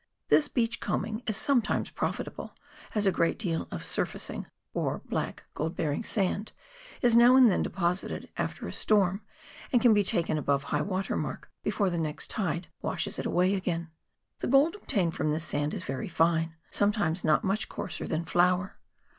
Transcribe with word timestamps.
This 0.29 0.47
"beach 0.47 0.79
combing" 0.79 1.21
is 1.27 1.37
sometimes 1.37 1.91
profitable, 1.91 2.55
as 2.95 3.05
a 3.05 3.11
great 3.11 3.37
deal 3.37 3.67
of" 3.69 3.85
surfacing," 3.85 4.47
or 4.73 5.03
black 5.05 5.43
gold 5.53 5.75
bearing 5.75 6.03
sand, 6.03 6.53
is 7.03 7.15
now 7.15 7.35
and 7.35 7.51
then 7.51 7.61
deposited 7.61 8.27
after 8.35 8.67
a 8.67 8.71
storm, 8.71 9.21
and 9.71 9.79
can 9.79 9.93
be 9.93 10.03
taken 10.03 10.39
above 10.39 10.63
high 10.63 10.81
water 10.81 11.15
mark 11.15 11.51
before 11.61 11.91
the 11.91 11.99
next 11.99 12.31
tide 12.31 12.67
washes 12.81 13.19
it 13.19 13.27
away 13.27 13.53
again. 13.53 13.91
The 14.39 14.47
gold 14.47 14.73
obtained 14.73 15.13
from 15.13 15.29
this 15.29 15.43
sand 15.45 15.71
is 15.71 15.83
very 15.83 16.07
fine, 16.09 16.55
sometimes 16.71 17.23
not 17.23 17.43
much 17.43 17.69
coarser 17.69 18.07
than 18.07 18.25
flour. 18.25 18.79